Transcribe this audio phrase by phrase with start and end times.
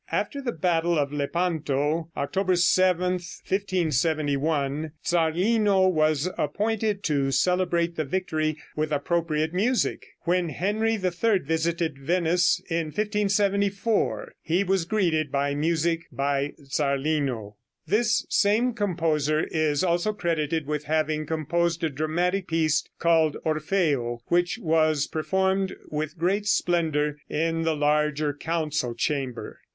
[0.11, 8.57] After the battle of Lepanto, October 7, 1571, Zarlino was appointed to celebrate the victory
[8.75, 10.07] with appropriate music.
[10.21, 17.57] When Henry III visited Venice, in 1574, he was greeted by music by Zarlino.
[17.85, 24.57] This same composer is also credited with having composed a dramatic piece called Orpheo, which
[24.63, 29.59] was performed with great splendor in the larger council chamber.